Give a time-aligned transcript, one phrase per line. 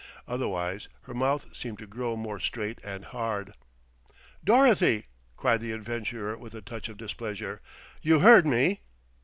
[0.27, 3.53] Otherwise her mouth seemed to grow more straight and hard.
[4.43, 5.05] "Dorothy!"
[5.37, 7.61] cried the adventurer with a touch of displeasure.
[8.01, 8.79] "You heard me?"